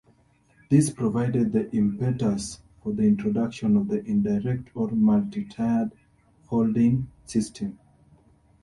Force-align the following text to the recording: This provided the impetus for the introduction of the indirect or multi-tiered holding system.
This 0.71 0.89
provided 0.89 1.51
the 1.51 1.69
impetus 1.75 2.59
for 2.81 2.91
the 2.91 3.03
introduction 3.03 3.77
of 3.77 3.87
the 3.87 4.03
indirect 4.03 4.69
or 4.73 4.89
multi-tiered 4.89 5.91
holding 6.47 7.11
system. 7.25 7.77